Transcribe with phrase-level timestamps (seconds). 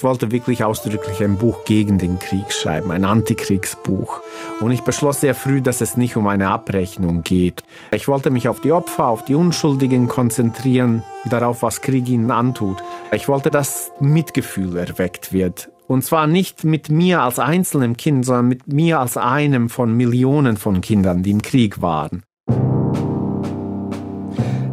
[0.00, 4.22] ich wollte wirklich ausdrücklich ein Buch gegen den Krieg schreiben, ein Antikriegsbuch.
[4.58, 7.62] Und ich beschloss sehr früh, dass es nicht um eine Abrechnung geht.
[7.90, 12.82] Ich wollte mich auf die Opfer, auf die Unschuldigen konzentrieren, darauf, was Krieg ihnen antut.
[13.12, 15.70] Ich wollte, dass Mitgefühl erweckt wird.
[15.86, 20.56] Und zwar nicht mit mir als einzelnem Kind, sondern mit mir als einem von Millionen
[20.56, 22.22] von Kindern, die im Krieg waren.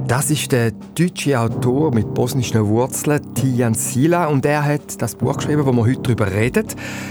[0.07, 5.35] Das ist der deutsche Autor mit bosnischen Wurzeln, Tijan Sila, und er hat das Buch
[5.35, 6.65] geschrieben, wo wir heute darüber reden.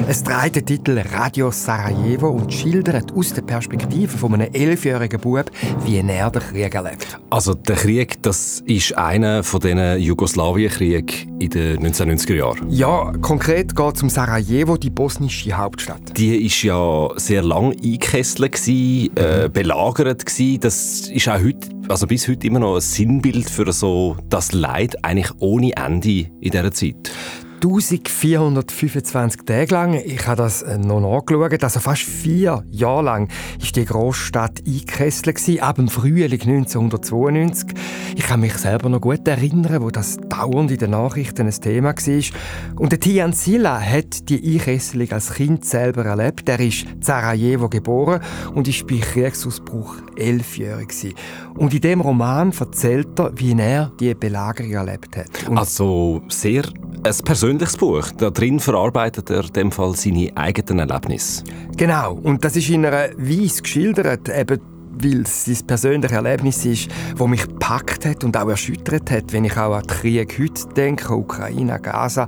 [0.09, 5.51] Es trägt den Titel Radio Sarajevo und schildert aus der Perspektive von einem elfjährigen Bub,
[5.85, 7.19] wie er den Krieg erlebt.
[7.29, 12.71] Also der Krieg, das ist einer von diesen Jugoslawienkriegen in den 1990er Jahren.
[12.71, 16.17] Ja, konkret geht es um Sarajevo, die bosnische Hauptstadt.
[16.17, 20.61] Die ist ja sehr lang eingekesselt, äh, belagert gewesen.
[20.61, 25.05] Das ist auch heute also bis heute immer noch ein Sinnbild für so das Leid
[25.05, 27.13] eigentlich ohne Ende in dieser Zeit.
[27.57, 29.95] 1425 Tage lang.
[29.95, 31.65] Ich habe das äh, noch nachgeschaut.
[31.65, 37.71] Also fast vier Jahre lang war die Großstadt eingekesselt, ab dem Frühling 1992.
[38.15, 41.95] Ich kann mich selber noch gut erinnern, wo das dauernd in den Nachrichten ein Thema
[41.95, 42.81] war.
[42.81, 46.49] Und der Tian Silla hat die Einkesselung als Kind selber erlebt.
[46.49, 48.21] Er ist in Sarajevo geboren
[48.55, 51.15] und ist bei Kriegsausbruch elfjährig.
[51.55, 55.49] Und in dem Roman erzählt er, wie er die Belagerung erlebt hat.
[55.49, 56.65] Und also sehr
[57.03, 57.46] ein persönliches
[57.79, 58.11] Buch.
[58.17, 61.45] Da drin verarbeitet er in dem Fall seine eigenen Erlebnisse.
[61.77, 62.15] Genau.
[62.15, 64.61] Und das ist in einer Weise geschildert, eben
[64.99, 69.45] weil es sein persönliches Erlebnis ist, das mich gepackt hat und auch erschüttert hat, wenn
[69.45, 72.27] ich auch an den Krieg heute denke, Ukraine, Gaza.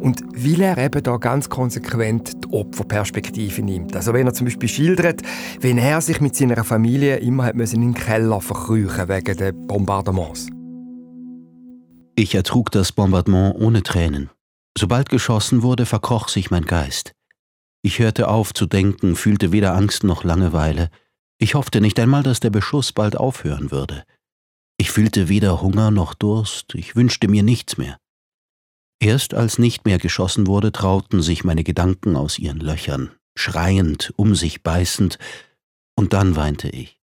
[0.00, 3.96] Und weil er eben da ganz konsequent die Opferperspektive nimmt.
[3.96, 5.22] Also wenn er zum Beispiel schildert,
[5.60, 9.52] wenn er sich mit seiner Familie immer hat müssen in den Keller verkrüchen wegen der
[9.52, 10.48] Bombardements.
[12.16, 14.30] Ich ertrug das Bombardement ohne Tränen.
[14.76, 17.12] Sobald geschossen wurde, verkroch sich mein Geist.
[17.82, 20.90] Ich hörte auf zu denken, fühlte weder Angst noch Langeweile.
[21.38, 24.04] Ich hoffte nicht einmal, dass der Beschuss bald aufhören würde.
[24.76, 27.98] Ich fühlte weder Hunger noch Durst, ich wünschte mir nichts mehr.
[29.02, 34.34] Erst als nicht mehr geschossen wurde, trauten sich meine Gedanken aus ihren Löchern, schreiend, um
[34.34, 35.18] sich beißend,
[35.96, 37.00] und dann weinte ich.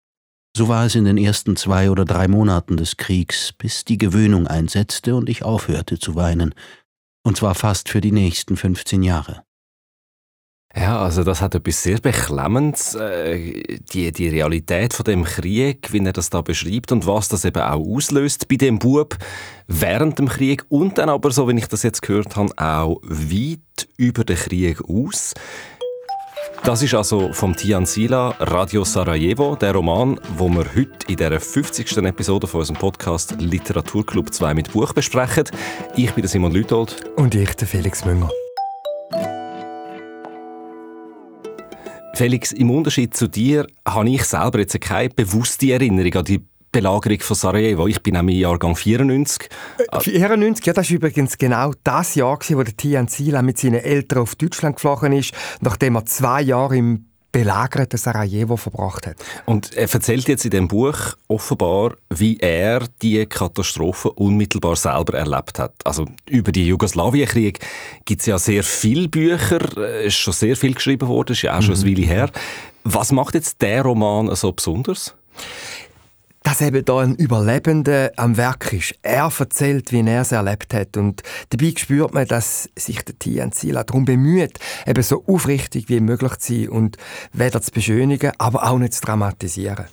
[0.56, 4.46] So war es in den ersten zwei oder drei Monaten des Kriegs, bis die Gewöhnung
[4.46, 6.54] einsetzte und ich aufhörte zu weinen,
[7.22, 9.42] und zwar fast für die nächsten 15 Jahre.
[10.74, 16.04] Ja, also das hat etwas sehr Beklemmendes, äh, die, die Realität von dem Krieg, wie
[16.04, 19.18] er das da beschreibt und was das eben auch auslöst bei dem Bub
[19.66, 23.88] während dem Krieg und dann aber, so wie ich das jetzt gehört habe, auch weit
[23.96, 25.34] über den Krieg aus.
[26.64, 31.40] Das ist also vom Tian Sila Radio Sarajevo, der Roman, wo wir heute in der
[31.40, 31.96] 50.
[31.98, 35.44] Episode von unserem Podcast Literaturclub 2 mit Buch besprechen.
[35.96, 36.96] Ich bin Simon Lütold.
[37.16, 38.28] Und ich, der Felix Münger.
[42.14, 47.20] Felix, im Unterschied zu dir habe ich selber jetzt keine bewusste Erinnerung an die Belagerung
[47.20, 47.86] von Sarajevo.
[47.86, 49.48] Ich bin nämlich Jahrgang 94.
[49.98, 54.20] 94, ja, das war übrigens genau das Jahr, wo der Tian Sila mit seinen Eltern
[54.20, 59.16] auf Deutschland geflogen ist, nachdem er zwei Jahre im belagerten Sarajevo verbracht hat.
[59.46, 65.58] Und er erzählt jetzt in dem Buch offenbar, wie er die Katastrophe unmittelbar selber erlebt
[65.58, 65.74] hat.
[65.84, 67.60] Also über die Jugoslawienkrieg
[68.04, 71.56] gibt es ja sehr viele Bücher, es ist schon sehr viel geschrieben worden, ist ja
[71.56, 71.84] auch schon mhm.
[71.84, 72.30] eine Weile her.
[72.82, 75.14] Was macht jetzt der Roman so besonders?
[76.42, 78.94] Dass eben da ein Überlebender am Werk ist.
[79.02, 80.96] Er erzählt, wie er es erlebt hat.
[80.96, 86.36] Und dabei spürt man, dass sich der Sila darum bemüht, eben so aufrichtig wie möglich
[86.36, 86.96] zu sein und
[87.32, 89.86] weder zu beschönigen, aber auch nicht zu dramatisieren.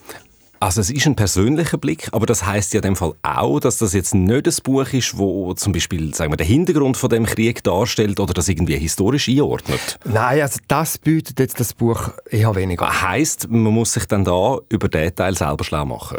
[0.59, 3.77] Also es ist ein persönlicher Blick, aber das heißt ja in dem Fall auch, dass
[3.77, 7.25] das jetzt nicht ein Buch ist, wo zum Beispiel sagen wir, den Hintergrund von dem
[7.25, 9.99] Krieg darstellt oder das irgendwie historisch einordnet.
[10.03, 13.01] Nein, also das bietet jetzt das Buch eher weniger.
[13.01, 16.17] Heißt, man muss sich dann da über den Teil selber schlau machen.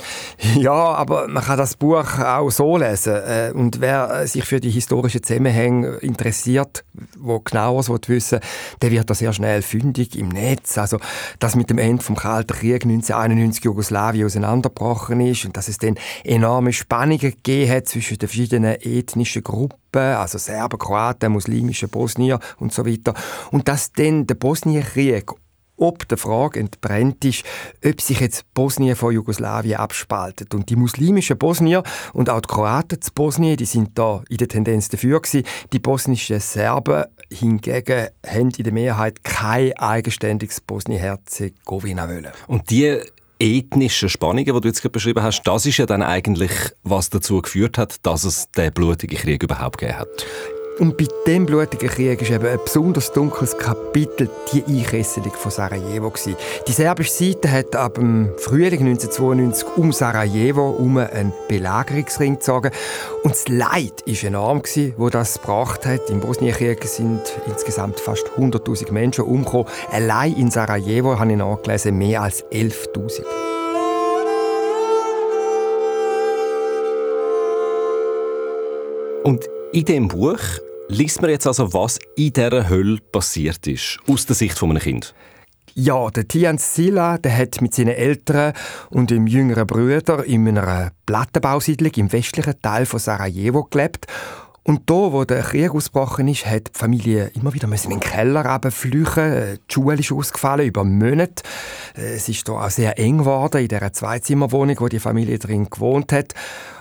[0.56, 4.70] Ja, aber man kann das Buch auch so lesen äh, und wer sich für die
[4.70, 6.84] historischen Zusammenhänge interessiert,
[7.18, 8.40] wo genaueres wissen,
[8.82, 10.78] der wird da sehr schnell fündig im Netz.
[10.78, 10.98] Also
[11.38, 15.98] das mit dem Ende vom Kalten Krieg 1991 Jugoslawien auseinandergebrochen ist und dass es dann
[16.24, 22.72] enorme Spannungen gegeben hat zwischen den verschiedenen ethnischen Gruppen, also Serben, Kroaten, muslimische Bosnier und
[22.72, 23.14] so weiter.
[23.50, 25.32] Und dass dann der Bosnienkrieg
[25.78, 27.44] ob der Frage entbrennt ist,
[27.84, 30.54] ob sich jetzt Bosnien von Jugoslawien abspaltet.
[30.54, 31.82] Und die muslimischen Bosnier
[32.12, 35.46] und auch die Kroaten zu Bosnien, die sind da in der Tendenz dafür gewesen.
[35.72, 42.28] Die bosnischen Serben hingegen haben in der Mehrheit kein eigenständiges Bosnien-Herzegowina wollen.
[42.48, 43.00] Und die
[43.38, 46.50] ethnischen Spannungen, die du jetzt gerade beschrieben hast, das ist ja dann eigentlich,
[46.82, 50.26] was dazu geführt hat, dass es den blutigen Krieg überhaupt gegeben hat.
[50.78, 56.10] Und bei dem blutigen Krieg ist eben ein besonders dunkles Kapitel die Einkesselung von Sarajevo.
[56.10, 56.36] Gewesen.
[56.68, 62.70] Die serbische Seite hat ab dem Frühling 1992 um Sarajevo um einen Belagerungsring gezogen.
[63.24, 66.08] Und das Leid war enorm, gewesen, wo das gebracht hat.
[66.10, 69.66] Im Bosnienkrieg sind insgesamt fast 100.000 Menschen umgekommen.
[69.90, 73.24] Allein in Sarajevo, habe ich nachgelesen, mehr als 11.000.
[79.24, 80.38] Und in dem Buch
[80.88, 85.14] liest man jetzt also, was in dieser Hölle passiert ist, aus der Sicht eines Kind.
[85.74, 88.52] Ja, der Tian Sila, der hat mit seinen Eltern
[88.90, 94.06] und dem jüngeren Bruder in einer Plattenbausiedlung im westlichen Teil von Sarajevo gelebt.
[94.64, 98.60] Und da, wo der Krieg ausgebrochen ist, hat die Familie immer wieder in den Keller
[98.70, 99.58] flüchten.
[99.66, 101.42] Die Schule ist ausgefallen über Monate.
[101.94, 106.12] Es ist hier auch sehr eng geworden in dieser Zweizimmerwohnung, wo die Familie drin gewohnt
[106.12, 106.34] hat.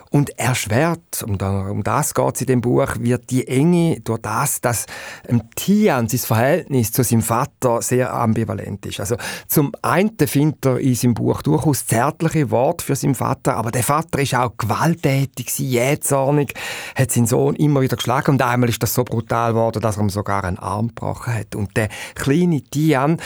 [0.10, 4.62] Und erschwert, um, um das geht es in dem Buch, wird die Enge durch das,
[4.62, 4.86] dass
[5.28, 9.00] ähm, Tian, sein Verhältnis zu seinem Vater sehr ambivalent ist.
[9.00, 9.18] Also
[9.48, 13.84] zum einen findet er in seinem Buch durchaus zärtliche Worte für seinen Vater, aber der
[13.84, 16.54] Vater ist auch gewalttätig, jähzornig,
[16.96, 20.04] hat seinen Sohn immer wieder geschlagen und einmal ist das so brutal geworden, dass er
[20.04, 21.56] ihm sogar einen Arm gebrochen hat.
[21.56, 23.18] Und der kleine Tian,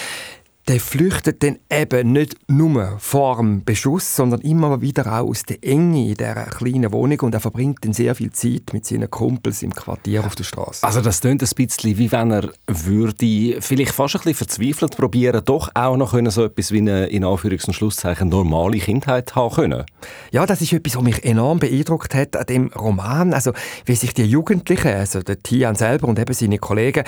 [0.67, 5.63] der flüchtet dann eben nicht nur vor dem Beschuss, sondern immer wieder auch aus der
[5.63, 9.63] Enge in dieser kleinen Wohnung und er verbringt dann sehr viel Zeit mit seinen Kumpels
[9.63, 10.85] im Quartier auf der Straße.
[10.85, 15.41] Also das klingt ein bisschen, wie wenn er würde vielleicht fast ein bisschen verzweifelt probieren,
[15.43, 19.55] doch auch noch können, so etwas wie eine, in Anführungs- und Schlusszeichen, normale Kindheit haben
[19.55, 19.83] können.
[20.31, 23.33] Ja, das ist etwas, was mich enorm beeindruckt hat an dem Roman.
[23.33, 23.53] Also
[23.85, 27.03] wie sich die Jugendlichen, also der Tian selber und eben seine Kollegen,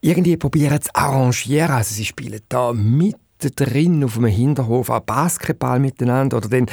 [0.00, 1.70] irgendwie probieren zu arrangieren.
[1.70, 6.66] Also sie spielen da mit drin auf einem Hinterhof auch Basketball miteinander oder dann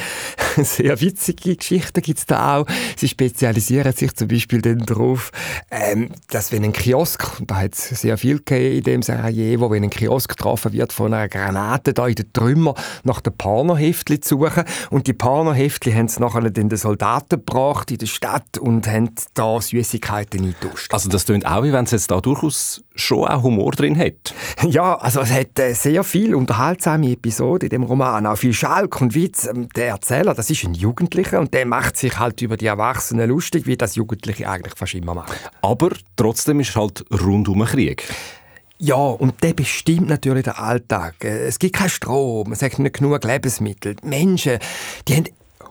[0.56, 2.66] sehr witzige Geschichten gibt es da auch.
[2.96, 5.30] Sie spezialisieren sich zum Beispiel dann darauf,
[5.70, 9.84] ähm, dass wenn ein Kiosk, und da hat es sehr viel in dem Sarajevo, wenn
[9.84, 12.74] ein Kiosk getroffen wird von einer Granate da in den Trümmer
[13.04, 17.98] nach den Pornoheftli zu suchen und die Pornoheftli haben es nachher den Soldaten gebracht in
[17.98, 20.92] der Stadt und haben da Süßigkeiten eingetauscht.
[20.92, 24.34] Also das klingt auch, wie wenn es jetzt da durchaus schon auch Humor drin hat.
[24.68, 28.98] Ja, also es hat äh, sehr viel unterhaltsame Episoden in dem Roman, auch viel Schalk
[29.02, 29.46] und Witz.
[29.46, 33.28] Ähm, der Erzähler, das ist ein Jugendlicher und der macht sich halt über die Erwachsenen
[33.28, 35.36] lustig, wie das Jugendliche eigentlich fast immer machen.
[35.60, 38.04] Aber trotzdem ist es halt rund um den Krieg.
[38.78, 41.16] Ja, und der bestimmt natürlich den Alltag.
[41.24, 43.96] Äh, es gibt keinen Strom, es gibt nicht genug Lebensmittel.
[43.96, 44.58] Die Menschen,
[45.06, 45.26] die haben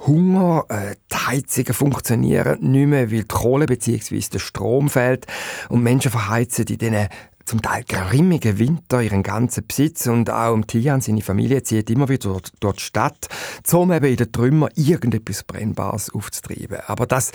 [0.05, 4.21] Hunger, äh, die Heizungen funktionieren nicht mehr, weil die Kohle bzw.
[4.33, 5.25] der Strom fehlt
[5.69, 7.07] und Menschen verheizen in diesen
[7.45, 12.39] zum Teil grimmigen Winter ihren ganzen Besitz und auch Tian, seine Familie, zieht immer wieder
[12.59, 13.27] durch, die Stadt,
[13.71, 16.80] um eben in den Trümmern irgendetwas Brennbares aufzutreiben.
[16.88, 17.31] Aber das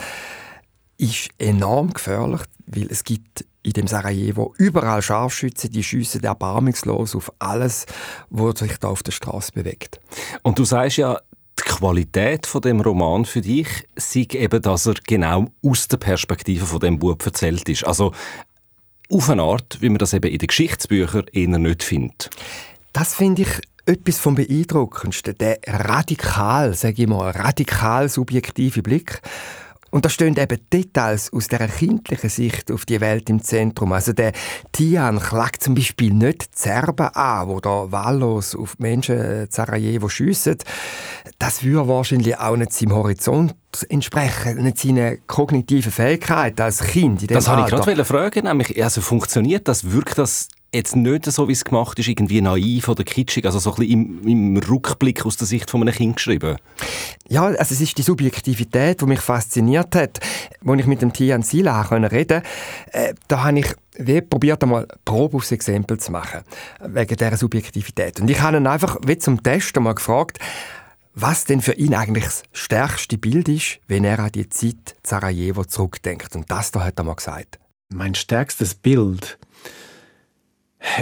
[0.98, 7.32] ist enorm gefährlich, weil es gibt in dem Sarajevo überall Scharfschützen, die schiessen erbarmungslos auf
[7.38, 7.86] alles,
[8.30, 10.00] was sich da auf der Straße bewegt.
[10.42, 11.18] Und du sagst ja,
[11.58, 16.64] die Qualität von dem Roman für dich sei eben, dass er genau aus der Perspektive
[16.64, 17.86] von dem Buch erzählt ist.
[17.86, 18.12] Also
[19.10, 22.30] auf eine Art, wie man das eben in den Geschichtsbüchern eher nicht findet.
[22.92, 23.48] Das finde ich
[23.86, 25.36] etwas vom Beeindruckendsten.
[25.38, 29.20] Der radikal, sage ich mal, radikal subjektive Blick
[29.90, 33.92] und da stehen eben Details aus der kindlichen Sicht auf die Welt im Zentrum.
[33.92, 34.32] Also der
[34.72, 39.46] Tian klagt zum Beispiel nicht die Serben an, wo da wahllos auf die Menschen in
[39.50, 40.56] Sarajevo schiessen.
[41.38, 43.54] Das würde wahrscheinlich auch nicht seinem Horizont
[43.88, 47.22] entsprechen, nicht seinen kognitiven Fähigkeiten als Kind.
[47.22, 51.48] In das wollte ich gerade fragen, nämlich, also funktioniert das, wirkt das jetzt nicht so,
[51.48, 55.26] wie es gemacht ist, irgendwie naiv oder kitschig, also so ein bisschen im, im Rückblick
[55.26, 56.56] aus der Sicht von einem Kind geschrieben?
[57.28, 60.20] Ja, also es ist die Subjektivität, die mich fasziniert hat.
[60.64, 62.42] Als ich mit dem Tian Sila reden
[62.92, 66.40] äh, da habe ich wie probiert einmal Probe aufs Exempel zu machen,
[66.80, 68.20] wegen dieser Subjektivität.
[68.20, 70.38] Und ich habe ihn einfach wie zum Test einmal gefragt,
[71.14, 75.64] was denn für ihn eigentlich das stärkste Bild ist, wenn er an die Zeit Sarajevo
[75.64, 76.34] zurückdenkt.
[76.34, 77.58] Und das da hat er mal gesagt.
[77.92, 79.38] Mein stärkstes Bild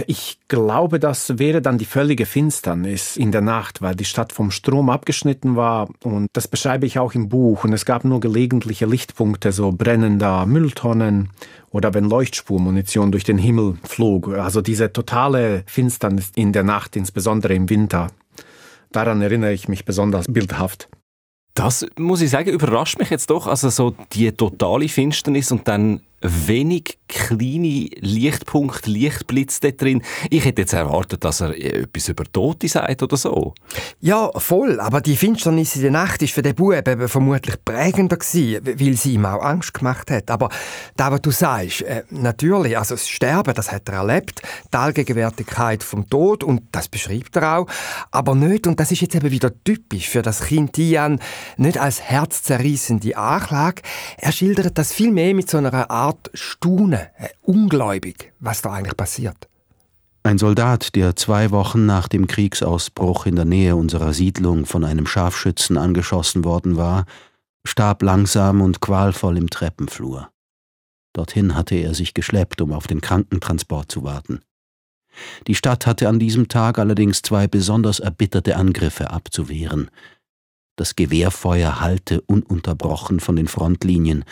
[0.07, 4.51] ich glaube, das wäre dann die völlige Finsternis in der Nacht, weil die Stadt vom
[4.51, 8.85] Strom abgeschnitten war und das beschreibe ich auch im Buch und es gab nur gelegentliche
[8.85, 11.29] Lichtpunkte, so brennender Mülltonnen
[11.69, 14.29] oder wenn Leuchtspurmunition durch den Himmel flog.
[14.29, 18.11] Also diese totale Finsternis in der Nacht, insbesondere im Winter.
[18.91, 20.89] Daran erinnere ich mich besonders bildhaft.
[21.53, 23.47] Das muss ich sagen, überrascht mich jetzt doch.
[23.47, 30.03] Also so die totale Finsternis und dann wenig kleine Lichtpunkte, Lichtblitze drin.
[30.29, 33.53] Ich hätte jetzt erwartet, dass er etwas über Tote sagt oder so.
[33.99, 34.79] Ja, voll.
[34.79, 36.69] Aber die Finsternis in der Nacht ist für den Bub
[37.07, 40.29] vermutlich prägender gewesen, weil sie ihm auch Angst gemacht hat.
[40.29, 40.49] Aber
[40.95, 45.83] da, was du sagst, äh, natürlich, also das Sterben, das hat er erlebt, die Allgegenwärtigkeit
[45.83, 47.67] vom Tod und das beschreibt er auch,
[48.11, 51.19] aber nicht, und das ist jetzt eben wieder typisch für das Kind Tian,
[51.57, 53.81] nicht als herzzerreißende Anklage.
[54.17, 59.47] Er schildert das vielmehr mit so einer Art Staunen, äh, ungläubig, was da eigentlich passiert.
[60.23, 65.07] Ein Soldat, der zwei Wochen nach dem Kriegsausbruch in der Nähe unserer Siedlung von einem
[65.07, 67.05] Scharfschützen angeschossen worden war,
[67.65, 70.29] starb langsam und qualvoll im Treppenflur.
[71.13, 74.41] Dorthin hatte er sich geschleppt, um auf den Krankentransport zu warten.
[75.47, 79.89] Die Stadt hatte an diesem Tag allerdings zwei besonders erbitterte Angriffe abzuwehren.
[80.75, 84.23] Das Gewehrfeuer hallte ununterbrochen von den Frontlinien,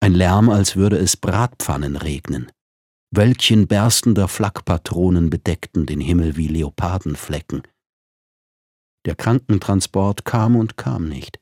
[0.00, 2.50] ein Lärm, als würde es Bratpfannen regnen.
[3.14, 7.62] Wölkchen berstender Flakpatronen bedeckten den Himmel wie Leopardenflecken.
[9.06, 11.40] Der Krankentransport kam und kam nicht.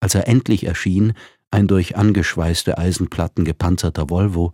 [0.00, 1.14] Als er endlich erschien,
[1.50, 4.52] ein durch angeschweißte Eisenplatten gepanzerter Volvo,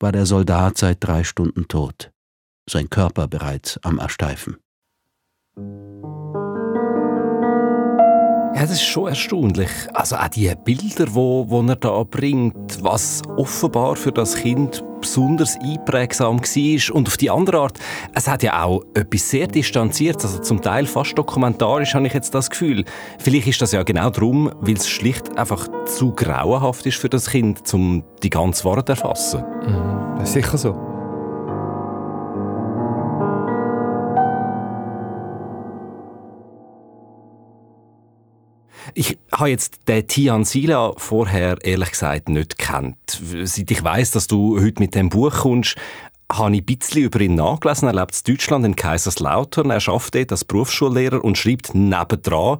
[0.00, 2.12] war der Soldat seit drei Stunden tot,
[2.68, 4.56] sein Körper bereits am Ersteifen.
[8.54, 9.70] Ja, das ist schon erstaunlich.
[9.92, 14.84] Also auch die Bilder, die wo, wo er da bringt, was offenbar für das Kind
[15.00, 16.94] besonders einprägsam war.
[16.94, 17.78] Und auf die andere Art,
[18.14, 22.32] es hat ja auch etwas sehr Distanziertes, also zum Teil fast dokumentarisch, habe ich jetzt
[22.32, 22.84] das Gefühl.
[23.18, 27.30] Vielleicht ist das ja genau darum, weil es schlicht einfach zu grauenhaft ist für das
[27.30, 29.44] Kind, um die ganze Wahrheit zu erfassen.
[29.66, 30.93] Mhm, das ist sicher so.
[38.92, 42.98] Ich habe jetzt den Tian Sila vorher ehrlich gesagt nicht kennt.
[43.44, 45.76] Seit ich weiß, dass du heute mit dem Buch kommst,
[46.30, 47.88] habe ich ein bisschen über ihn nachgelesen.
[47.88, 49.70] Er lebt in Deutschland, in Kaiserslautern.
[49.70, 52.58] Er arbeitet dort als Berufsschullehrer und schreibt nebendran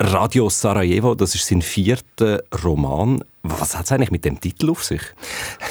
[0.00, 3.24] Radio Sarajevo, das ist sein vierter Roman.
[3.42, 5.02] Was hat es eigentlich mit dem Titel auf sich?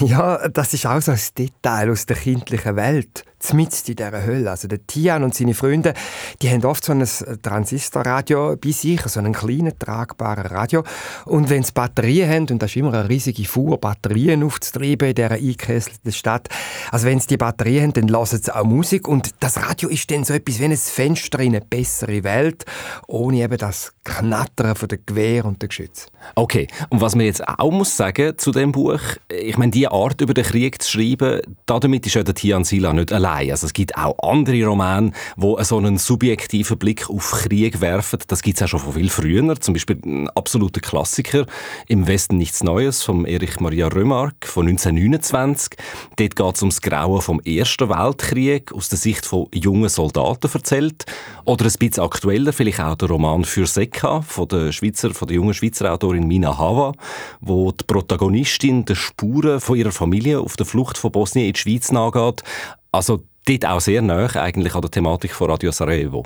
[0.01, 3.23] Ja, das ist auch so ein Detail aus der kindlichen Welt.
[3.39, 4.49] Zumindest in dieser Hölle.
[4.49, 5.93] Also der Tian und seine Freunde,
[6.41, 7.05] die haben oft so ein
[7.41, 10.83] Transistorradio bei sich, so einen kleinen, tragbaren Radio.
[11.25, 15.15] Und wenn sie Batterien haben, und das ist immer eine riesige Fuhr, Batterien aufzutreiben in
[15.15, 16.49] dieser eingekesselten Stadt,
[16.91, 19.07] also wenn sie die Batterien haben, dann lassen sie auch Musik.
[19.07, 22.65] Und das Radio ist dann so etwas wie ein Fenster in eine bessere Welt,
[23.07, 26.07] ohne eben das Knattern von der Gewehr und der Geschütze.
[26.35, 28.99] Okay, und was man jetzt auch muss sagen zu dem Buch,
[29.29, 32.93] ich meine, die Art über den Krieg zu schreiben, damit ist ja der Tian Sila
[32.93, 33.51] nicht allein.
[33.51, 38.19] Also es gibt auch andere Romane, wo so einen subjektiven Blick auf Krieg werfen.
[38.27, 39.59] Das gibt es auch schon von viel früher.
[39.59, 41.45] Zum Beispiel ein absoluter Klassiker
[41.87, 45.77] «Im Westen nichts Neues» von Erich Maria Remarque von 1929.
[46.15, 51.05] Dort geht es ums Grauen vom Ersten Weltkrieg aus der Sicht von jungen Soldaten erzählt.
[51.43, 53.67] Oder ein bisschen aktueller vielleicht auch der Roman «Für
[53.97, 56.93] Sekka» von der, Schweizer, von der jungen Schweizer Autorin Mina Hava,
[57.41, 61.59] wo die Protagonistin der Spuren von ihrer Familie auf der Flucht von Bosnien in die
[61.59, 62.43] Schweiz nachgeht.
[62.91, 66.23] Also dort auch sehr nah eigentlich an der Thematik von Radio Sarajevo.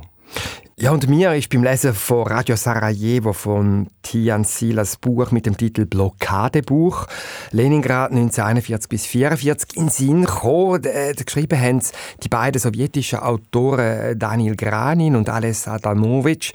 [0.82, 5.56] Ja, und mir ist beim Lesen von Radio Sarajevo von Tian Silas Buch mit dem
[5.56, 7.06] Titel Blockadebuch
[7.52, 10.84] Leningrad 1941 bis 1944 in Sinn gekommen.
[10.86, 11.84] Äh, geschrieben haben
[12.24, 16.52] die beiden sowjetischen Autoren Daniel Granin und Ales Adamovic.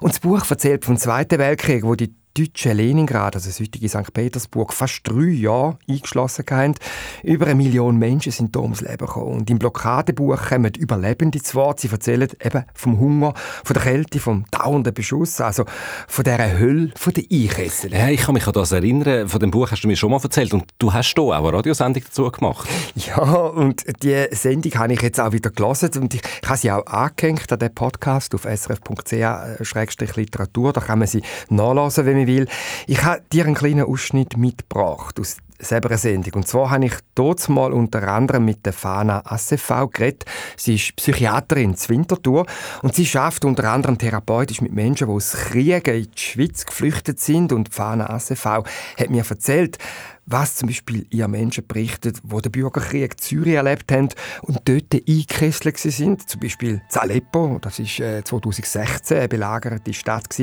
[0.00, 4.12] Und das Buch erzählt vom Zweiten Weltkrieg, wo die deutsche Leningrad, also das heutige St.
[4.12, 6.74] Petersburg, fast drei Jahre eingeschlossen haben.
[7.22, 9.40] Über eine Million Menschen sind hier ums Leben gekommen.
[9.40, 11.80] Und im Blockadebuch kommen Überlebende zu Wort.
[11.80, 13.34] Sie erzählen eben vom Hunger,
[13.64, 15.64] von der Kälte, vom dauernden Beschuss, also
[16.06, 17.92] von dieser Hölle, von den Einkesseln.
[17.92, 19.28] Ja, ich kann mich an das erinnern.
[19.28, 20.54] Von dem Buch hast du mir schon mal erzählt.
[20.54, 22.68] Und du hast hier auch eine Radiosendung dazu gemacht.
[22.94, 25.90] Ja, und die Sendung habe ich jetzt auch wieder gelesen.
[26.00, 30.72] Und ich, ich habe sie auch angehängt an den Podcast auf srf.ch-literatur.
[30.72, 32.46] Da kann man sie nachlesen, wenn will.
[32.86, 36.34] Ich habe dir einen kleinen Ausschnitt mitgebracht aus selber Sendung.
[36.34, 40.24] Und zwar habe ich dort mal unter anderem mit der Fana ACV geredet.
[40.56, 42.46] Sie ist Psychiaterin in Winterthur
[42.82, 47.20] und sie schafft unter anderem therapeutisch mit Menschen, die aus Kriegen in die Schweiz geflüchtet
[47.20, 47.52] sind.
[47.52, 49.78] Und Fana ACV hat mir erzählt,
[50.26, 54.08] was zum Beispiel ihr Menschen berichtet, wo den Bürgerkrieg in Syrien erlebt haben
[54.42, 56.28] und dort eingekesselt sind.
[56.28, 60.36] Zum Beispiel Aleppo, das war 2016 eine belagerte Stadt.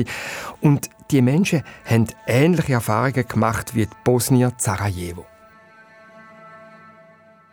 [0.60, 5.24] Und die Menschen haben ähnliche Erfahrungen gemacht wie die Bosnier Sarajevo.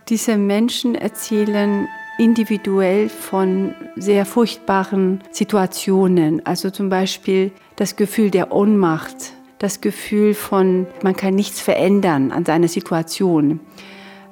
[0.09, 9.33] Diese Menschen erzählen individuell von sehr furchtbaren Situationen, also zum Beispiel das Gefühl der Ohnmacht,
[9.59, 13.59] das Gefühl von, man kann nichts verändern an seiner Situation.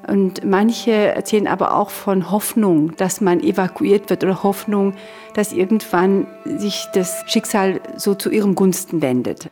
[0.08, 4.96] Und manche erzählen aber auch von Hoffnung, dass man evakuiert wird oder Hoffnung,
[5.34, 9.50] dass irgendwann sich das Schicksal so zu ihren Gunsten wendet.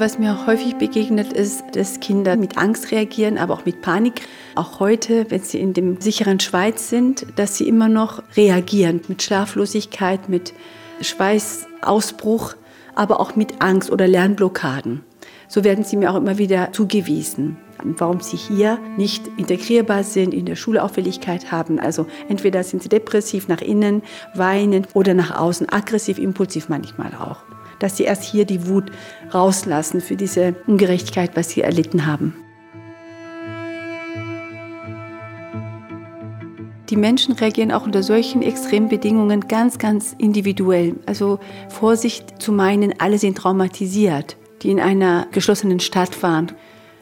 [0.00, 4.22] Was mir häufig begegnet ist, dass Kinder mit Angst reagieren, aber auch mit Panik.
[4.54, 9.24] Auch heute, wenn sie in dem sicheren Schweiz sind, dass sie immer noch reagieren mit
[9.24, 10.54] Schlaflosigkeit, mit
[11.00, 12.54] Schweißausbruch,
[12.94, 15.02] aber auch mit Angst oder Lernblockaden.
[15.48, 20.46] So werden sie mir auch immer wieder zugewiesen warum sie hier nicht integrierbar sind, in
[20.46, 21.78] der Schule Auffälligkeit haben.
[21.78, 24.02] Also entweder sind sie depressiv nach innen,
[24.34, 27.47] weinen oder nach außen, aggressiv, impulsiv manchmal auch
[27.78, 28.90] dass sie erst hier die Wut
[29.32, 32.34] rauslassen für diese Ungerechtigkeit, was sie erlitten haben.
[36.90, 40.96] Die Menschen reagieren auch unter solchen extremen Bedingungen ganz, ganz individuell.
[41.04, 46.52] Also Vorsicht zu meinen, alle sind traumatisiert, die in einer geschlossenen Stadt waren.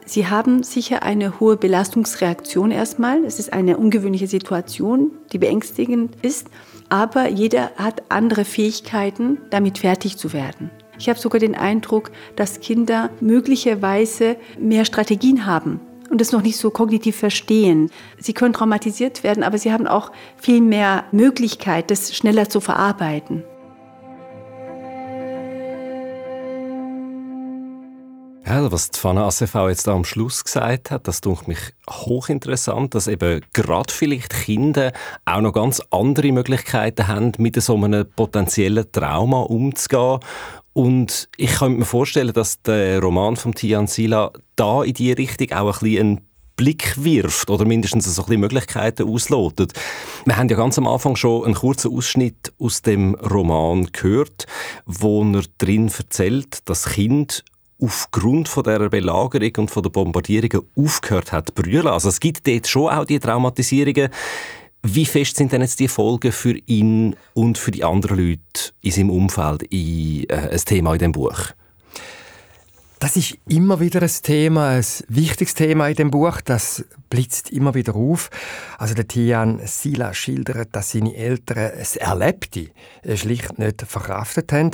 [0.05, 3.23] Sie haben sicher eine hohe Belastungsreaktion erstmal.
[3.23, 6.47] Es ist eine ungewöhnliche Situation, die beängstigend ist
[6.89, 10.69] aber jeder hat andere Fähigkeiten, damit fertig zu werden.
[10.99, 15.79] Ich habe sogar den Eindruck, dass Kinder möglicherweise mehr Strategien haben
[16.09, 17.91] und es noch nicht so kognitiv verstehen.
[18.17, 23.43] Sie können traumatisiert werden, aber sie haben auch viel mehr Möglichkeit, das schneller zu verarbeiten.
[28.47, 32.95] Ja, was die Fana ACV jetzt da am Schluss gesagt hat, das tut mich hochinteressant,
[32.95, 34.93] dass eben gerade vielleicht Kinder
[35.25, 40.19] auch noch ganz andere Möglichkeiten haben, mit so einem potenziellen Trauma umzugehen.
[40.71, 45.51] Und ich kann mir vorstellen, dass der Roman von Tian Sila da in die Richtung
[45.51, 46.21] auch ein bisschen einen
[46.55, 49.73] Blick wirft oder mindestens so ein bisschen Möglichkeiten auslotet.
[50.23, 54.45] Wir haben ja ganz am Anfang schon einen kurzen Ausschnitt aus dem Roman gehört,
[54.85, 57.43] wo er drin erzählt, dass Kind
[57.79, 61.87] aufgrund von der Belagerung und von der Bombardierungen aufgehört hat zu brüllen.
[61.87, 64.09] Also es gibt dort schon auch die Traumatisierungen.
[64.83, 68.91] Wie fest sind denn jetzt die Folgen für ihn und für die anderen Leute in
[68.91, 71.51] seinem Umfeld in, äh, ein Thema in dem Buch?
[72.99, 76.41] Das ist immer wieder ein Thema, ein wichtiges Thema in dem Buch.
[76.41, 78.31] Das blitzt immer wieder auf.
[78.79, 82.71] Also der Tian Sila schildert, dass seine Eltern es Erlebte
[83.13, 84.71] schlicht nicht verkraftet haben.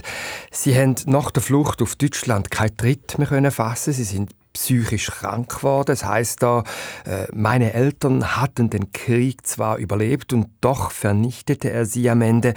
[0.51, 3.91] Sie haben nach der Flucht auf Deutschland keinen Tritt mehr fassen.
[3.91, 5.87] Sie sind psychisch krank geworden.
[5.87, 6.63] Das heißt da,
[7.05, 12.53] äh, meine Eltern hatten den Krieg zwar überlebt und doch vernichtete er sie am Ende.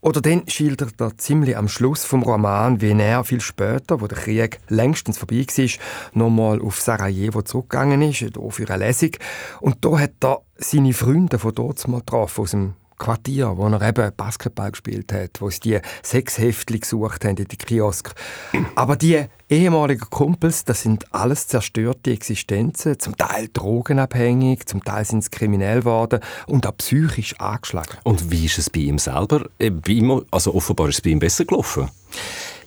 [0.00, 4.18] Oder dann schildert er ziemlich am Schluss vom Roman, wie er viel später, wo der
[4.18, 5.68] Krieg längstens vorbei war,
[6.14, 9.10] nochmal auf Sarajevo zurückgegangen ist, hier für eine Lesung.
[9.60, 13.82] Und da hat er seine Freunde von dort mal getroffen, aus dem Quartier, wo er
[13.82, 18.14] eben Basketball gespielt hat, wo sie die sechs Heftchen gesucht haben in die Kiosk.
[18.74, 25.24] Aber die ehemaligen Kumpels, das sind alles zerstörte Existenzen, zum Teil drogenabhängig, zum Teil sind
[25.24, 27.98] sie kriminell geworden und auch psychisch angeschlagen.
[28.04, 29.46] Und wie ist es bei ihm selber?
[29.58, 29.70] Äh,
[30.30, 31.88] also offenbar ist es bei ihm besser gelaufen.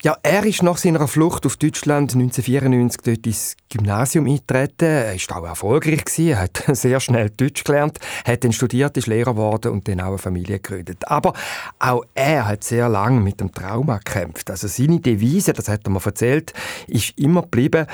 [0.04, 4.86] Ja, er ist nach seiner Flucht auf Deutschland 1994 dort ins Gymnasium eingetreten.
[4.86, 6.06] Er war auch erfolgreich.
[6.06, 6.30] Gewesen.
[6.30, 10.08] Er hat sehr schnell Deutsch gelernt, hat dann studiert, ist Lehrer geworden und dann auch
[10.08, 11.08] eine Familie gegründet.
[11.08, 11.34] Aber
[11.78, 14.50] auch er hat sehr lange mit dem Trauma gekämpft.
[14.50, 16.52] Also seine Devise, das hat er mir erzählt,
[16.88, 17.86] ist immer geblieben,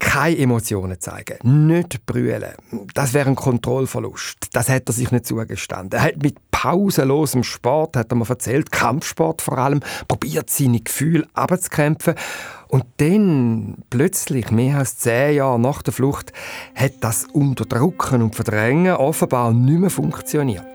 [0.00, 2.54] keine Emotionen zeigen, nicht brüllen.
[2.94, 4.48] Das wäre ein Kontrollverlust.
[4.52, 6.00] Das hat er sich nicht zugestanden.
[6.00, 11.28] Er hat mit pausenlosem Sport, hat er mir erzählt, Kampfsport vor allem, probiert seine Gefühle
[11.34, 12.14] abzukämpfen.
[12.68, 16.32] Und dann, plötzlich, mehr als zehn Jahre nach der Flucht,
[16.74, 20.66] hat das Unterdrücken und Verdrängen offenbar nicht mehr funktioniert.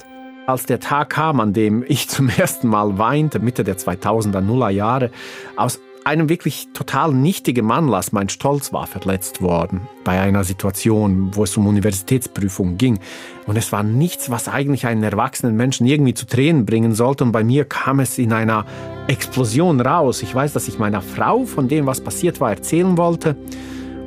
[0.47, 4.69] Als der Tag kam, an dem ich zum ersten Mal weinte, Mitte der 2000er Nuller
[4.69, 5.09] Jahre,
[5.55, 11.43] aus einem wirklich total nichtigen Anlass, mein Stolz war verletzt worden bei einer Situation, wo
[11.43, 12.99] es um Universitätsprüfung ging.
[13.47, 17.23] Und es war nichts, was eigentlich einen erwachsenen Menschen irgendwie zu Tränen bringen sollte.
[17.23, 18.65] Und bei mir kam es in einer
[19.07, 20.21] Explosion raus.
[20.21, 23.35] Ich weiß, dass ich meiner Frau von dem, was passiert war, erzählen wollte.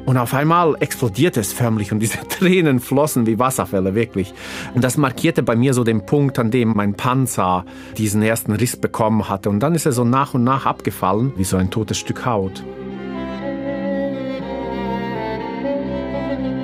[0.08, 4.32] Und auf einmal explodierte es förmlich und diese Tränen flossen wie Wasserfälle, wirklich.
[4.74, 7.66] Und das markierte bei mir so den Punkt, an dem mein Panzer
[7.98, 9.50] diesen ersten Riss bekommen hatte.
[9.50, 12.64] Und dann ist er so nach und nach abgefallen, wie so ein totes Stück Haut.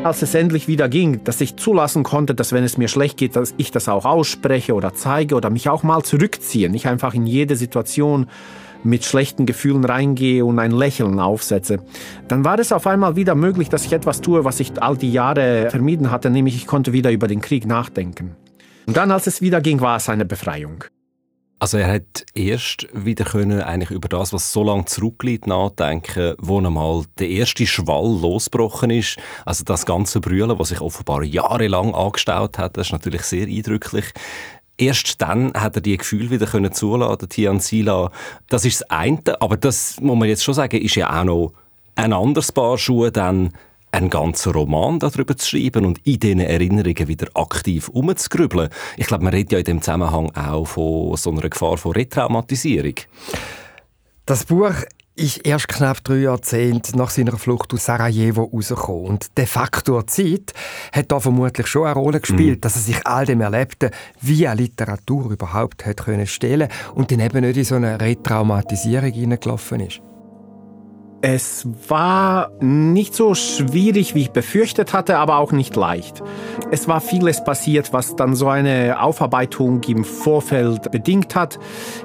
[0.05, 3.37] als es endlich wieder ging, dass ich zulassen konnte, dass wenn es mir schlecht geht,
[3.37, 7.27] dass ich das auch ausspreche oder zeige oder mich auch mal zurückziehe, nicht einfach in
[7.27, 8.27] jede Situation
[8.85, 11.81] mit schlechten Gefühlen reingehe und ein Lächeln aufsetze,
[12.29, 15.13] dann war es auf einmal wieder möglich, dass ich etwas tue, was ich all die
[15.13, 18.37] Jahre vermieden hatte, nämlich ich konnte wieder über den Krieg nachdenken.
[18.87, 20.85] Und dann, als es wieder ging, war es eine Befreiung.
[21.65, 26.59] Also er hat erst wieder können eigentlich über das, was so lange zurückliegt, nachdenken, wo
[26.59, 29.17] einmal der erste Schwall losgebrochen ist.
[29.47, 34.13] Also das ganze Brüllen, was sich offenbar jahrelang angestaut hat, das ist natürlich sehr eindrücklich.
[34.77, 38.11] Erst dann hat er die Gefühle wieder können zuladen, Tian Sila.
[38.49, 41.53] Das ist das eine, aber das muss man jetzt schon sagen, ist ja auch noch
[41.95, 43.53] ein anderes Paar Schuhe dann
[43.93, 48.69] einen ganzen Roman darüber zu schreiben und in diesen Erinnerungen wieder aktiv umzugrübeln.
[48.97, 52.95] Ich glaube, man redet ja in dem Zusammenhang auch von so einer Gefahr von Retraumatisierung.
[54.27, 54.75] Das Buch
[55.17, 59.07] ist erst knapp drei Jahrzehnte nach seiner Flucht aus Sarajevo rausgekommen.
[59.07, 60.53] Und der Faktor Zeit
[60.93, 62.61] hat da vermutlich schon eine Rolle gespielt, mhm.
[62.61, 67.43] dass er sich all dem Erlebten via Literatur überhaupt hat können stellen und dann eben
[67.43, 70.01] nicht in so eine Retraumatisierung hineingelaufen ist.
[71.27, 76.23] Es war nicht so schwierig, wie ich befürchtet hatte, aber auch nicht leicht.
[76.71, 81.59] Es war vieles passiert, was dann so eine Aufarbeitung im Vorfeld bedingt hat.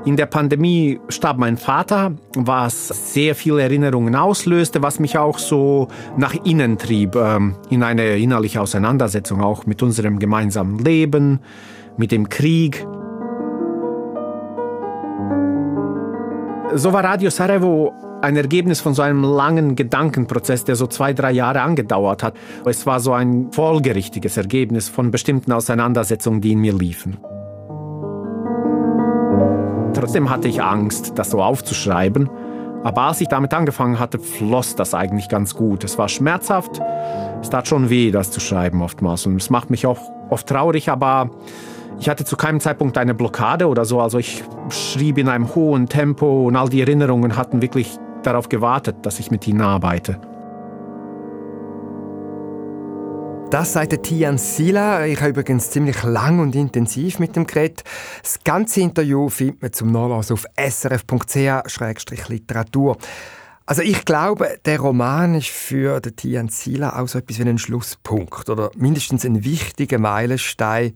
[0.06, 5.90] In der Pandemie starb mein Vater, was sehr viele Erinnerungen auslöste, was mich auch so
[6.16, 11.42] nach innen trieb, ähm, in eine innerliche Auseinandersetzung auch mit unserem gemeinsamen Leben,
[11.98, 12.88] mit dem Krieg.
[16.74, 21.32] So war Radio Sarajevo ein Ergebnis von so einem langen Gedankenprozess, der so zwei, drei
[21.32, 22.36] Jahre angedauert hat.
[22.66, 27.18] Es war so ein folgerichtiges Ergebnis von bestimmten Auseinandersetzungen, die in mir liefen.
[29.94, 32.30] Trotzdem hatte ich Angst, das so aufzuschreiben.
[32.84, 35.84] Aber als ich damit angefangen hatte, floss das eigentlich ganz gut.
[35.84, 36.80] Es war schmerzhaft,
[37.42, 39.26] es tat schon weh, das zu schreiben oftmals.
[39.26, 41.30] Und es macht mich auch oft traurig, aber
[42.00, 44.00] ich hatte zu keinem Zeitpunkt eine Blockade oder so.
[44.00, 48.98] Also ich schrieb in einem hohen Tempo und all die Erinnerungen hatten wirklich darauf gewartet,
[49.04, 50.20] dass ich mit ihnen arbeite.
[53.50, 55.08] Das sagt Tian Sila.
[55.08, 57.84] Ich habe übrigens ziemlich lang und intensiv mit dem geredet.
[58.22, 62.98] Das ganze Interview findet man zum Nachlassen auf srf.ch-literatur.
[63.66, 68.48] Also ich glaube, der Roman ist für Tian Sila auch so etwas wie ein Schlusspunkt
[68.50, 70.94] oder mindestens ein wichtiger Meilenstein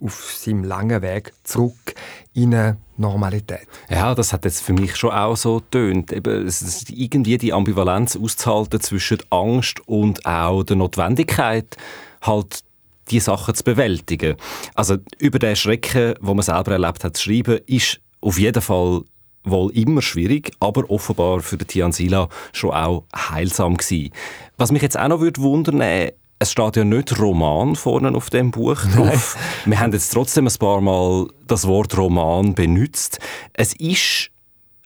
[0.00, 1.94] auf seinem langen Weg zurück
[2.34, 3.66] in eine Normalität.
[3.88, 6.12] Ja, das hat jetzt für mich schon auch so tönt.
[6.12, 11.76] irgendwie die Ambivalenz auszuhalten zwischen Angst und auch der Notwendigkeit,
[12.22, 12.64] halt
[13.10, 14.36] die Sachen zu bewältigen.
[14.74, 19.02] Also über den Schrecken, wo man selber erlebt hat, zu schreiben, ist auf jeden Fall
[19.44, 24.10] wohl immer schwierig, aber offenbar für den Tian Sila schon auch heilsam gewesen.
[24.56, 28.30] Was mich jetzt auch noch würde wundern, äh, es steht ja nicht Roman vorne auf
[28.30, 29.36] dem Buch drauf.
[29.64, 33.18] Wir haben jetzt trotzdem ein paar Mal das Wort Roman benutzt.
[33.52, 34.30] Es ist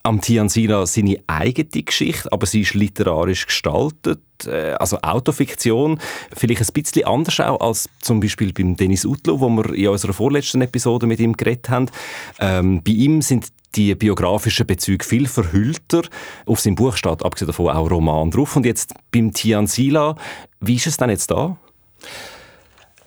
[0.08, 6.00] am Tian Sila seine eigene Geschichte, aber sie ist literarisch gestaltet, äh, also Autofiktion,
[6.34, 10.14] vielleicht ein bisschen anders auch als zum Beispiel beim Dennis Utlo, wo wir in unserer
[10.14, 11.90] vorletzten Episode mit ihm geredet haben.
[12.40, 16.00] Ähm, bei ihm sind die biografischen Bezüge viel verhüllter.
[16.46, 18.56] Auf seinem Buch steht abgesehen davon auch Roman drauf.
[18.56, 20.16] Und jetzt beim Tian Sila,
[20.60, 21.58] wie ist es denn jetzt da?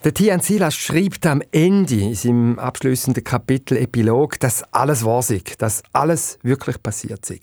[0.04, 5.42] Der Tian Silas schreibt am Ende in seinem abschließenden Kapitel Epilog, dass alles wahr sei,
[5.58, 7.38] dass alles wirklich passiert sei.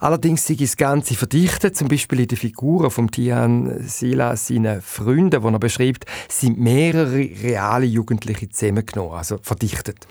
[0.00, 5.40] Allerdings sei das Ganze verdichtet, zum Beispiel in den Figuren von Tian Silas, seinen Freunden,
[5.42, 10.08] die er beschreibt, sind mehrere reale Jugendliche zusammengenommen, also verdichtet.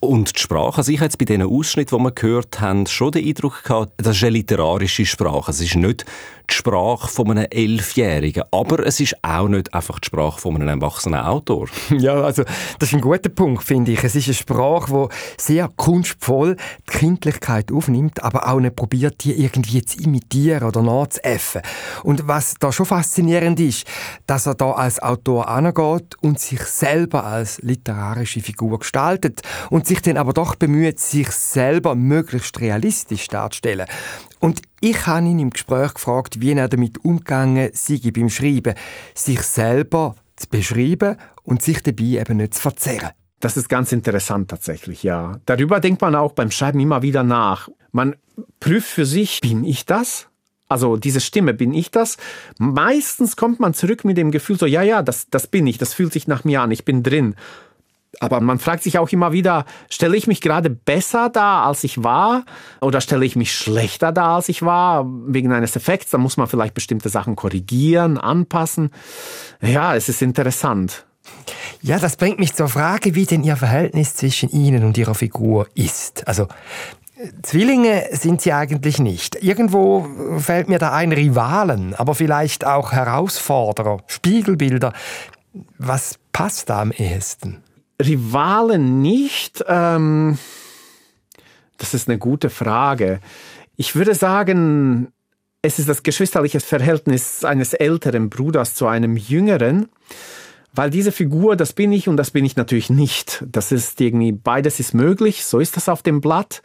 [0.00, 3.24] Und die Sprache, also ich jetzt bei diesen Ausschnitten, die wir gehört haben, schon den
[3.24, 5.52] Eindruck gehabt, das ist eine literarische Sprache.
[5.52, 6.04] Es ist nicht
[6.48, 10.68] die Sprache von einem Elfjährigen, aber es ist auch nicht einfach die Sprache von einem
[10.80, 11.68] erwachsenen Autor.
[12.02, 12.42] Ja, also
[12.78, 14.02] das ist ein guter Punkt, finde ich.
[14.02, 16.56] Es ist eine Sprache, die sehr kunstvoll
[16.88, 21.62] die Kindlichkeit aufnimmt, aber auch nicht probiert, die irgendwie zu imitieren oder nachzuäffen.
[22.02, 23.86] Und was da schon faszinierend ist,
[24.26, 30.02] dass er da als Autor angeht und sich selber als literarische Figur gestaltet und sich
[30.02, 33.86] dann aber doch bemüht, sich selber möglichst realistisch darzustellen.
[34.40, 38.74] Und ich habe ihn im Gespräch gefragt, wie er damit umgegangen sei beim Schreiben,
[39.14, 43.10] sich selber zu beschreiben und sich dabei eben nicht zu verzerren.
[43.38, 45.38] Das ist ganz interessant tatsächlich, ja.
[45.46, 47.68] Darüber denkt man auch beim Schreiben immer wieder nach.
[47.92, 48.16] Man
[48.58, 50.28] prüft für sich, bin ich das?
[50.68, 52.16] Also diese Stimme, bin ich das?
[52.58, 55.94] Meistens kommt man zurück mit dem Gefühl so, ja, ja, das, das bin ich, das
[55.94, 57.36] fühlt sich nach mir an, ich bin drin.
[58.20, 62.04] Aber man fragt sich auch immer wieder, stelle ich mich gerade besser da, als ich
[62.04, 62.44] war?
[62.80, 65.06] Oder stelle ich mich schlechter da, als ich war?
[65.26, 68.90] Wegen eines Effekts, da muss man vielleicht bestimmte Sachen korrigieren, anpassen.
[69.60, 71.06] Ja, es ist interessant.
[71.80, 75.66] Ja, das bringt mich zur Frage, wie denn Ihr Verhältnis zwischen Ihnen und Ihrer Figur
[75.74, 76.26] ist.
[76.28, 76.48] Also,
[77.42, 79.42] Zwillinge sind sie eigentlich nicht.
[79.42, 80.06] Irgendwo
[80.38, 84.92] fällt mir da ein Rivalen, aber vielleicht auch Herausforderer, Spiegelbilder.
[85.78, 87.62] Was passt da am ehesten?
[88.00, 89.64] Rivalen nicht.
[89.66, 90.38] Ähm,
[91.78, 93.18] Das ist eine gute Frage.
[93.76, 95.08] Ich würde sagen,
[95.62, 99.88] es ist das geschwisterliche Verhältnis eines älteren Bruders zu einem jüngeren.
[100.74, 103.44] Weil diese Figur, das bin ich und das bin ich natürlich nicht.
[103.46, 106.62] Das ist irgendwie, beides ist möglich, so ist das auf dem Blatt.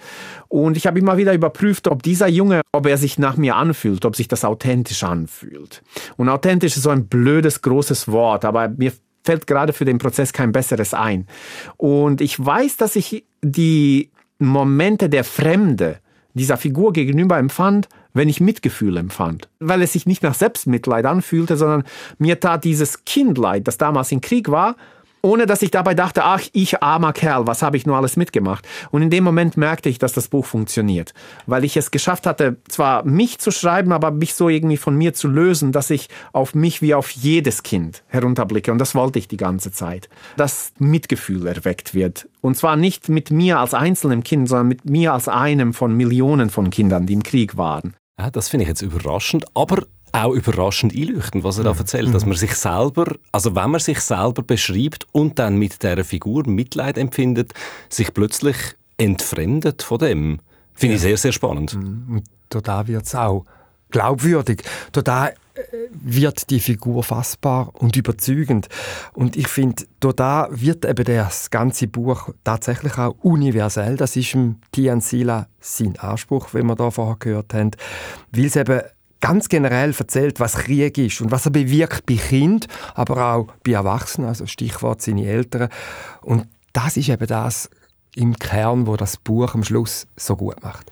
[0.48, 4.06] Und ich habe immer wieder überprüft, ob dieser Junge, ob er sich nach mir anfühlt,
[4.06, 5.84] ob sich das authentisch anfühlt.
[6.16, 8.94] Und authentisch ist so ein blödes, großes Wort, aber mir
[9.28, 11.28] fällt gerade für den Prozess kein besseres ein.
[11.76, 14.10] Und ich weiß, dass ich die
[14.40, 16.00] Momente der Fremde
[16.34, 21.58] dieser Figur gegenüber empfand, wenn ich Mitgefühl empfand, weil es sich nicht nach Selbstmitleid anfühlte,
[21.58, 21.84] sondern
[22.20, 24.78] mir tat dieses Kindleid, das damals im Krieg war,
[25.28, 28.66] ohne dass ich dabei dachte, ach, ich armer Kerl, was habe ich nur alles mitgemacht?
[28.92, 31.14] Und in dem Moment merkte ich, dass das Buch funktioniert,
[31.46, 35.14] weil ich es geschafft hatte, zwar mich zu schreiben, aber mich so irgendwie von mir
[35.14, 38.72] zu lösen, dass ich auf mich wie auf jedes Kind herunterblicke.
[38.72, 42.30] Und das wollte ich die ganze Zeit, dass Mitgefühl erweckt wird.
[42.40, 46.50] Und zwar nicht mit mir als einzelnem Kind, sondern mit mir als einem von Millionen
[46.50, 47.96] von Kindern, die im Krieg waren.
[48.18, 52.26] Ja, das finde ich jetzt überraschend, aber auch überraschend einleuchtend, was er da erzählt, dass
[52.26, 56.98] man sich selber, also wenn man sich selber beschreibt und dann mit der Figur Mitleid
[56.98, 57.54] empfindet,
[57.90, 58.56] sich plötzlich
[58.98, 60.40] entfremdet von dem.
[60.74, 61.74] Finde ich sehr, sehr spannend.
[61.74, 63.46] Und da wird es auch
[63.90, 64.64] glaubwürdig.
[64.92, 65.32] Da
[65.92, 68.68] wird die Figur fassbar und überzeugend.
[69.14, 73.96] Und ich finde, da wird eben das ganze Buch tatsächlich auch universell.
[73.98, 77.72] Das ist im Tian Sila sein Anspruch, wie wir da vorher gehört haben,
[78.32, 78.82] weil es eben
[79.20, 83.74] ganz generell erzählt, was Krieg ist und was er bewirkt bei Kind, aber auch bei
[83.74, 85.70] Erwachsenen, also Stichwort seine Eltern.
[86.22, 87.70] Und das ist eben das
[88.18, 90.92] im Kern, wo das Buch am Schluss so gut macht.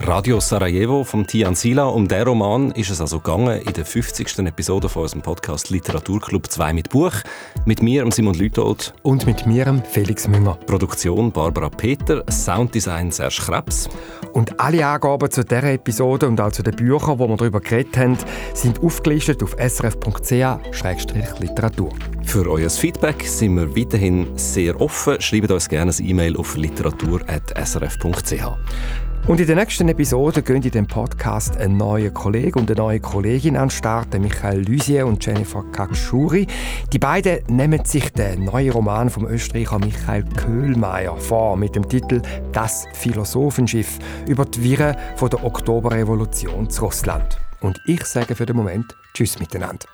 [0.00, 1.84] Radio Sarajevo vom Tian Sila.
[1.84, 4.40] Um den Roman ist es also gegangen in der 50.
[4.40, 7.12] Episode von unserem Podcast Literaturclub 2 mit Buch.
[7.64, 8.92] Mit mir, Simon Lütold.
[9.02, 10.58] Und mit mir, Felix Münger.
[10.66, 13.88] Produktion Barbara Peter, Sounddesign Serge Krebs.
[14.32, 17.96] Und alle Angaben zu dieser Episode und auch zu den Büchern, wo wir darüber geredet
[17.96, 18.18] haben,
[18.52, 21.92] sind aufgelistet auf srf.ch-literatur.
[22.34, 25.20] Für euer Feedback sind wir weiterhin sehr offen.
[25.20, 28.44] Schreibt uns gerne ein E-Mail auf literatur.srf.ch.
[29.28, 32.98] Und in der nächsten Episode gehen in dem Podcast ein neuer Kollege und eine neue
[32.98, 36.48] Kollegin an den Start, Michael Lysier und Jennifer Kakschuri.
[36.92, 42.20] Die beiden nehmen sich den neuen Roman vom Österreicher Michael Köhlmeier vor mit dem Titel
[42.50, 47.38] Das Philosophenschiff über die Wirren der Oktoberrevolution zu Russland.
[47.60, 49.93] Und ich sage für den Moment Tschüss miteinander.